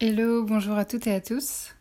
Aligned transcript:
Hello, 0.00 0.44
bonjour 0.44 0.76
à 0.76 0.84
toutes 0.84 1.08
et 1.08 1.12
à 1.12 1.20
tous. 1.20 1.74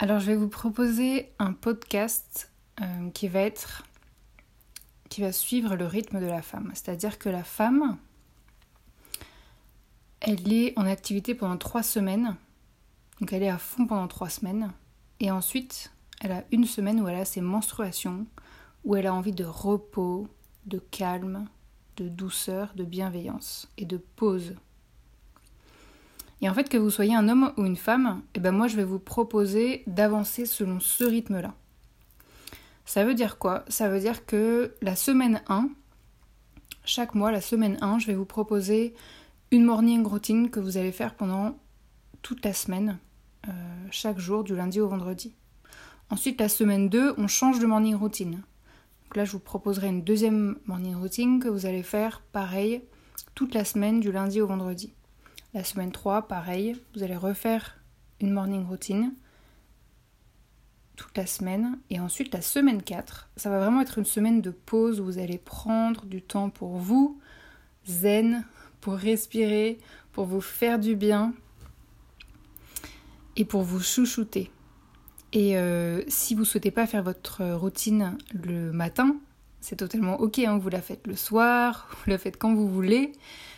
Alors 0.00 0.18
je 0.18 0.26
vais 0.26 0.34
vous 0.34 0.48
proposer 0.48 1.30
un 1.38 1.52
podcast 1.52 2.50
euh, 2.80 3.10
qui 3.10 3.28
va 3.28 3.42
être 3.42 3.84
qui 5.08 5.20
va 5.20 5.30
suivre 5.30 5.76
le 5.76 5.86
rythme 5.86 6.20
de 6.20 6.26
la 6.26 6.42
femme. 6.42 6.72
C'est-à-dire 6.74 7.20
que 7.20 7.28
la 7.28 7.44
femme, 7.44 7.96
elle 10.20 10.52
est 10.52 10.76
en 10.76 10.84
activité 10.84 11.36
pendant 11.36 11.56
trois 11.58 11.84
semaines. 11.84 12.34
Donc 13.20 13.32
elle 13.32 13.44
est 13.44 13.50
à 13.50 13.58
fond 13.58 13.86
pendant 13.86 14.08
trois 14.08 14.28
semaines. 14.28 14.72
Et 15.20 15.30
ensuite, 15.30 15.92
elle 16.20 16.32
a 16.32 16.42
une 16.50 16.64
semaine 16.64 17.00
où 17.00 17.06
elle 17.06 17.20
a 17.20 17.24
ses 17.24 17.40
menstruations, 17.40 18.26
où 18.84 18.96
elle 18.96 19.06
a 19.06 19.14
envie 19.14 19.30
de 19.30 19.44
repos, 19.44 20.26
de 20.64 20.80
calme, 20.80 21.46
de 21.98 22.08
douceur, 22.08 22.72
de 22.74 22.82
bienveillance 22.82 23.68
et 23.78 23.84
de 23.84 23.96
pause 23.96 24.56
et 26.42 26.48
en 26.48 26.54
fait, 26.54 26.68
que 26.68 26.76
vous 26.76 26.90
soyez 26.90 27.14
un 27.14 27.28
homme 27.28 27.52
ou 27.56 27.64
une 27.64 27.76
femme, 27.76 28.22
eh 28.34 28.40
ben 28.40 28.52
moi 28.52 28.68
je 28.68 28.76
vais 28.76 28.84
vous 28.84 28.98
proposer 28.98 29.82
d'avancer 29.86 30.44
selon 30.44 30.80
ce 30.80 31.04
rythme-là. 31.04 31.54
Ça 32.84 33.04
veut 33.04 33.14
dire 33.14 33.38
quoi? 33.38 33.64
Ça 33.68 33.88
veut 33.88 34.00
dire 34.00 34.26
que 34.26 34.74
la 34.82 34.96
semaine 34.96 35.42
1, 35.48 35.68
chaque 36.84 37.14
mois, 37.14 37.32
la 37.32 37.40
semaine 37.40 37.78
1, 37.80 37.98
je 37.98 38.06
vais 38.06 38.14
vous 38.14 38.26
proposer 38.26 38.94
une 39.50 39.64
morning 39.64 40.06
routine 40.06 40.50
que 40.50 40.60
vous 40.60 40.76
allez 40.76 40.92
faire 40.92 41.14
pendant 41.14 41.58
toute 42.22 42.44
la 42.44 42.52
semaine, 42.52 42.98
euh, 43.48 43.52
chaque 43.90 44.18
jour, 44.18 44.44
du 44.44 44.54
lundi 44.54 44.80
au 44.80 44.88
vendredi. 44.88 45.34
Ensuite, 46.10 46.40
la 46.40 46.48
semaine 46.48 46.88
2, 46.88 47.14
on 47.16 47.26
change 47.26 47.58
de 47.58 47.66
morning 47.66 47.96
routine. 47.96 48.42
Donc 49.04 49.16
là, 49.16 49.24
je 49.24 49.32
vous 49.32 49.40
proposerai 49.40 49.88
une 49.88 50.02
deuxième 50.02 50.58
morning 50.66 50.94
routine 50.94 51.40
que 51.40 51.48
vous 51.48 51.66
allez 51.66 51.82
faire 51.82 52.22
pareil 52.32 52.82
toute 53.34 53.54
la 53.54 53.64
semaine, 53.64 54.00
du 54.00 54.12
lundi 54.12 54.40
au 54.40 54.46
vendredi. 54.46 54.92
La 55.54 55.64
semaine 55.64 55.92
3, 55.92 56.28
pareil, 56.28 56.76
vous 56.94 57.02
allez 57.02 57.16
refaire 57.16 57.78
une 58.20 58.30
morning 58.30 58.66
routine 58.66 59.14
toute 60.96 61.16
la 61.16 61.26
semaine. 61.26 61.78
Et 61.90 62.00
ensuite, 62.00 62.32
la 62.34 62.42
semaine 62.42 62.82
4, 62.82 63.28
ça 63.36 63.50
va 63.50 63.58
vraiment 63.58 63.80
être 63.80 63.98
une 63.98 64.04
semaine 64.04 64.40
de 64.40 64.50
pause 64.50 65.00
où 65.00 65.04
vous 65.04 65.18
allez 65.18 65.38
prendre 65.38 66.04
du 66.06 66.22
temps 66.22 66.50
pour 66.50 66.76
vous, 66.76 67.20
zen, 67.86 68.44
pour 68.80 68.94
respirer, 68.94 69.78
pour 70.12 70.26
vous 70.26 70.40
faire 70.40 70.78
du 70.78 70.96
bien 70.96 71.34
et 73.36 73.44
pour 73.44 73.62
vous 73.62 73.80
chouchouter. 73.80 74.50
Et 75.32 75.58
euh, 75.58 76.02
si 76.08 76.34
vous 76.34 76.40
ne 76.40 76.46
souhaitez 76.46 76.70
pas 76.70 76.86
faire 76.86 77.02
votre 77.02 77.44
routine 77.44 78.16
le 78.32 78.72
matin, 78.72 79.16
c'est 79.60 79.76
totalement 79.76 80.20
ok, 80.20 80.38
hein, 80.40 80.58
vous 80.58 80.68
la 80.68 80.80
faites 80.80 81.06
le 81.06 81.16
soir, 81.16 81.88
vous 82.04 82.10
la 82.10 82.18
faites 82.18 82.38
quand 82.38 82.54
vous 82.54 82.68
voulez. 82.68 83.12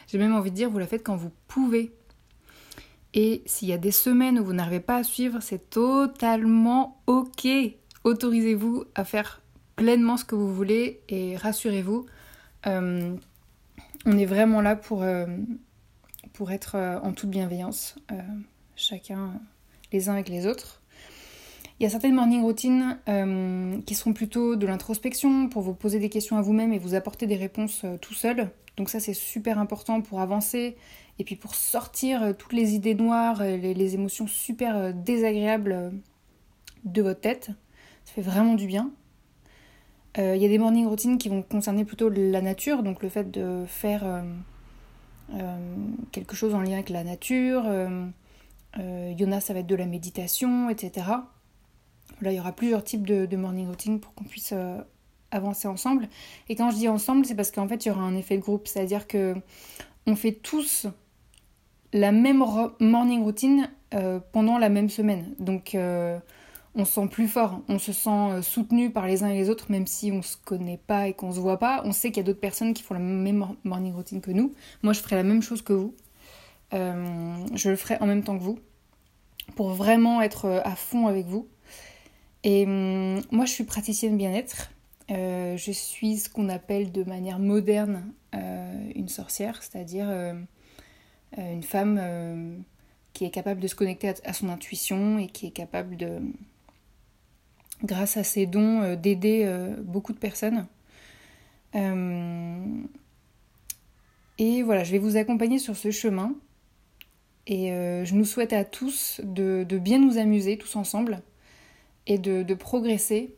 J'ai 0.09 0.19
même 0.19 0.35
envie 0.35 0.51
de 0.51 0.57
dire, 0.57 0.71
vous 0.71 0.79
la 0.79 0.87
faites 0.87 1.05
quand 1.05 1.17
vous 1.17 1.33
pouvez. 1.49 1.93
Et 3.15 3.43
s'il 3.47 3.69
y 3.69 3.73
a 3.73 3.79
des 3.79 3.91
semaines 3.91 4.39
où 4.39 4.45
vous 4.45 4.53
n'arrivez 4.53 4.81
pas 4.81 4.97
à 4.97 5.05
suivre, 5.05 5.41
c'est 5.41 5.71
totalement 5.71 7.01
ok. 7.07 7.47
Autorisez-vous 8.05 8.85
à 8.95 9.05
faire 9.05 9.41
pleinement 9.79 10.17
ce 10.17 10.25
que 10.25 10.35
vous 10.35 10.53
voulez 10.53 11.01
et 11.09 11.37
rassurez-vous, 11.37 12.07
euh, 12.67 13.17
on 14.07 14.19
est 14.19 14.27
vraiment 14.27 14.61
là 14.61 14.77
pour, 14.77 15.03
euh, 15.03 15.27
être 16.51 16.77
euh, 16.77 17.01
en 17.01 17.13
toute 17.13 17.31
bienveillance, 17.31 17.97
chacun 18.77 19.41
les 19.93 20.09
uns 20.09 20.13
avec 20.13 20.29
les 20.29 20.47
autres. 20.47 20.78
Il 21.79 21.85
y 21.85 21.87
a 21.87 21.91
certaines 21.91 22.15
morning 22.15 22.43
routines 22.43 22.99
qui 23.87 23.95
sont 23.95 24.13
plutôt 24.13 24.57
de 24.57 24.67
l'introspection 24.67 25.49
pour 25.49 25.63
vous 25.63 25.75
poser 25.75 26.01
des 26.01 26.09
questions 26.09 26.37
à 26.37 26.43
vous-même 26.43 26.73
et 26.73 26.79
vous 26.79 26.95
apporter 26.95 27.27
des 27.27 27.37
réponses 27.37 27.85
tout 28.01 28.15
seul. 28.15 28.51
Donc 28.79 28.91
ça 28.91 29.01
c'est 29.01 29.15
super 29.15 29.59
important 29.59 30.01
pour 30.01 30.21
avancer 30.21 30.77
et 31.19 31.25
puis 31.25 31.37
pour 31.37 31.55
sortir 31.55 32.23
euh, 32.23 32.33
toutes 32.33 32.53
les 32.53 32.75
idées 32.75 32.95
noires, 32.95 33.43
les, 33.43 33.95
émotions 33.95 34.27
super 34.27 34.77
euh, 34.77 34.93
désagréables 34.95 35.73
euh, 35.73 35.91
de 36.85 37.03
votre 37.03 37.21
tête. 37.21 37.51
Ça 38.05 38.13
fait 38.15 38.23
vraiment 38.23 38.55
du 38.55 38.67
bien. 38.67 38.91
Il 40.17 40.43
y 40.43 40.45
a 40.45 40.49
des 40.49 40.59
morning 40.59 40.87
routines 40.89 41.17
qui 41.17 41.29
vont 41.29 41.43
concerner 41.43 41.85
plutôt 41.85 42.09
la 42.09 42.41
nature, 42.41 42.83
donc 42.83 43.05
le 43.05 43.09
fait 43.09 43.31
de 43.31 43.65
faire 43.69 44.25
quelque 46.11 46.35
chose 46.35 46.55
en 46.57 46.61
lien 46.61 46.73
avec 46.73 46.89
la 46.89 47.05
nature. 47.05 47.65
Il 48.77 49.15
y 49.17 49.25
en 49.25 49.31
a, 49.31 49.41
ça 49.41 49.53
va 49.53 49.61
être 49.61 49.69
de 49.69 49.77
la 49.77 49.87
méditation, 49.87 50.71
etc. 50.71 51.07
Là, 52.21 52.33
il 52.33 52.37
y 52.37 52.41
aura 52.41 52.53
plusieurs 52.53 52.85
types 52.85 53.07
de, 53.07 53.37
morning 53.37 53.69
routines 53.69 54.01
pour 54.01 54.15
qu'on 54.15 54.25
puisse 54.25 54.55
avancer 55.31 55.69
ensemble. 55.69 56.09
Et 56.49 56.57
quand 56.57 56.71
je 56.71 56.77
dis 56.77 56.89
ensemble, 56.89 57.25
c'est 57.25 57.35
parce 57.35 57.51
qu'en 57.51 57.69
fait, 57.69 57.85
il 57.85 57.89
y 57.89 57.91
aura 57.91 58.03
un 58.03 58.17
effet 58.17 58.37
de 58.37 58.43
groupe, 58.43 58.67
c'est-à-dire 58.67 59.07
que 59.07 59.35
on 60.07 60.17
fait 60.17 60.33
tous 60.33 60.87
la 61.93 62.13
même 62.13 62.43
morning 62.81 63.23
routine 63.23 63.71
euh, 63.95 64.21
pendant 64.33 64.59
la 64.59 64.69
même 64.69 64.89
semaine. 64.89 65.35
Donc 65.39 65.75
euh, 65.75 66.19
on 66.75 66.85
se 66.85 66.93
sent 66.95 67.09
plus 67.09 67.29
fort, 67.29 67.61
on 67.69 67.79
se 67.79 67.93
sent 67.93 68.11
euh, 68.11 68.43
soutenu 68.43 68.91
par 68.91 69.07
les 69.07 69.23
uns 69.23 69.29
et 69.29 69.35
les 69.35 69.51
autres, 69.51 69.71
même 69.71 69.87
si 69.87 70.13
on 70.13 70.23
se 70.23 70.37
connaît 70.37 70.81
pas 70.87 71.09
et 71.09 71.15
qu'on 71.15 71.33
se 71.33 71.41
voit 71.41 71.59
pas. 71.59 71.83
On 71.85 71.93
sait 71.93 72.09
qu'il 72.09 72.19
y 72.19 72.21
a 72.21 72.25
d'autres 72.25 72.41
personnes 72.41 72.75
qui 72.75 72.83
font 72.83 72.95
la 72.95 73.01
même 73.01 73.47
morning 73.65 73.95
routine 73.95 74.21
que 74.21 74.31
nous. 74.31 74.55
Moi, 74.83 74.93
je 74.93 75.01
ferai 75.01 75.17
la 75.17 75.23
même 75.23 75.43
chose 75.43 75.63
que 75.63 75.73
vous. 75.73 75.95
je 76.73 77.71
le 77.71 77.77
ferai 77.77 77.97
en 78.01 78.07
même 78.07 78.23
temps 78.23 78.37
que 78.37 78.43
vous, 78.43 78.59
pour 79.57 79.71
vraiment 79.71 80.21
être 80.21 80.63
à 80.65 80.75
fond 80.75 81.07
avec 81.07 81.27
vous. 81.27 81.49
Et 82.45 82.65
hum, 82.65 83.21
moi, 83.31 83.45
je 83.45 83.53
suis 83.53 83.65
praticienne 83.65 84.17
bien-être. 84.17 84.71
je 85.09 85.73
suis 85.73 86.19
ce 86.19 86.29
qu'on 86.29 86.49
appelle 86.49 86.93
de 86.93 87.05
manière 87.05 87.39
moderne 87.39 88.13
une 88.95 89.09
sorcière, 89.09 89.63
c'est-à-dire 89.63 90.09
euh, 91.37 91.53
une 91.53 91.63
femme 91.63 91.99
euh, 92.01 92.57
qui 93.13 93.27
est 93.27 93.31
capable 93.31 93.61
de 93.61 93.69
se 93.69 93.75
connecter 93.75 94.15
à, 94.25 94.33
son 94.33 94.49
intuition 94.49 95.19
et 95.19 95.27
qui 95.27 95.47
est 95.47 95.51
capable 95.51 95.97
de, 95.97 96.21
grâce 97.85 98.17
à 98.17 98.25
ses 98.25 98.47
dons, 98.47 98.81
euh, 98.81 98.97
d'aider 98.97 99.47
beaucoup 99.83 100.13
de 100.15 100.19
personnes. 100.19 100.67
et 104.39 104.63
voilà, 104.63 104.85
je 104.85 104.93
vais 104.93 104.99
vous 104.99 105.17
accompagner 105.17 105.59
sur 105.59 105.77
ce 105.77 105.91
chemin. 105.91 106.35
Et 107.47 107.69
je 107.69 108.15
nous 108.15 108.27
souhaite 108.27 108.53
à 108.53 108.65
tous 108.65 109.21
de, 109.25 109.65
bien 109.79 109.99
nous 109.99 110.19
amuser 110.19 110.59
tous 110.59 110.77
ensemble 110.77 111.23
et 112.09 112.19
de, 112.19 112.55
progresser 112.55 113.35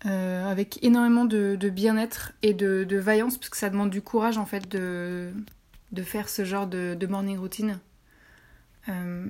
avec 0.00 0.82
énormément 0.82 1.24
de, 1.24 1.70
bien-être 1.70 2.32
et 2.42 2.52
de, 2.54 2.96
vaillance, 2.96 3.38
parce 3.38 3.48
que 3.50 3.56
ça 3.56 3.70
demande 3.70 3.90
du 3.90 4.02
courage 4.02 4.36
en 4.36 4.46
fait 4.46 4.68
de, 4.68 5.32
de 5.94 6.02
faire 6.02 6.28
ce 6.28 6.44
genre 6.44 6.66
de, 6.66 7.06
morning 7.06 7.38
routine. 7.38 7.78
Euh, 8.88 9.26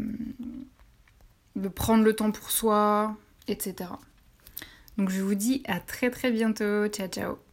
de 1.54 1.68
prendre 1.68 2.02
le 2.02 2.16
temps 2.16 2.32
pour 2.32 2.50
soi, 2.50 3.16
etc. 3.46 3.90
Donc 4.98 5.10
je 5.10 5.22
vous 5.22 5.36
dis 5.36 5.62
à 5.66 5.78
très 5.78 6.10
très 6.10 6.32
bientôt. 6.32 6.88
Ciao 6.88 7.06
ciao 7.06 7.43